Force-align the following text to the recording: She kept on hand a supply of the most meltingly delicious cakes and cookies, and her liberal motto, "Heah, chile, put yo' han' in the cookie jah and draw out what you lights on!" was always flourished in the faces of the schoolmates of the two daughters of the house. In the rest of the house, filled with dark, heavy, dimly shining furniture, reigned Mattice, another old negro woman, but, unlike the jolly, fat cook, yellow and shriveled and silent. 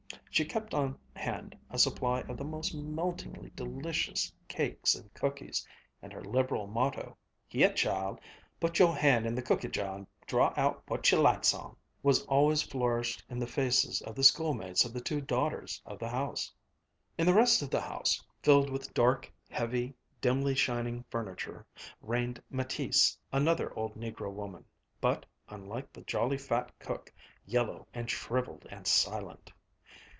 She 0.33 0.45
kept 0.45 0.73
on 0.73 0.97
hand 1.13 1.57
a 1.69 1.77
supply 1.77 2.21
of 2.21 2.37
the 2.37 2.45
most 2.45 2.73
meltingly 2.73 3.51
delicious 3.53 4.31
cakes 4.47 4.95
and 4.95 5.13
cookies, 5.13 5.67
and 6.01 6.13
her 6.13 6.23
liberal 6.23 6.67
motto, 6.67 7.17
"Heah, 7.49 7.73
chile, 7.73 8.17
put 8.57 8.79
yo' 8.79 8.93
han' 8.93 9.25
in 9.25 9.35
the 9.35 9.41
cookie 9.41 9.67
jah 9.67 9.93
and 9.95 10.07
draw 10.25 10.53
out 10.55 10.83
what 10.87 11.11
you 11.11 11.19
lights 11.19 11.53
on!" 11.53 11.75
was 12.01 12.25
always 12.27 12.63
flourished 12.63 13.23
in 13.29 13.39
the 13.39 13.45
faces 13.45 14.01
of 14.03 14.15
the 14.15 14.23
schoolmates 14.23 14.85
of 14.85 14.93
the 14.93 15.01
two 15.01 15.19
daughters 15.19 15.81
of 15.85 15.99
the 15.99 16.09
house. 16.09 16.49
In 17.17 17.25
the 17.25 17.33
rest 17.35 17.61
of 17.61 17.69
the 17.69 17.81
house, 17.81 18.23
filled 18.41 18.69
with 18.69 18.93
dark, 18.93 19.31
heavy, 19.49 19.93
dimly 20.21 20.55
shining 20.55 21.03
furniture, 21.09 21.67
reigned 22.01 22.41
Mattice, 22.49 23.17
another 23.33 23.71
old 23.77 23.95
negro 23.95 24.31
woman, 24.31 24.63
but, 25.01 25.25
unlike 25.49 25.91
the 25.93 26.01
jolly, 26.01 26.37
fat 26.37 26.71
cook, 26.79 27.13
yellow 27.45 27.85
and 27.93 28.09
shriveled 28.09 28.65
and 28.71 28.87
silent. 28.87 29.51